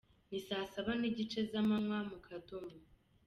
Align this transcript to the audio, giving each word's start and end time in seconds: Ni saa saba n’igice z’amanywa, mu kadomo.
Ni 0.29 0.39
saa 0.47 0.65
saba 0.73 0.91
n’igice 0.99 1.39
z’amanywa, 1.51 1.97
mu 2.09 2.17
kadomo. 2.27 2.75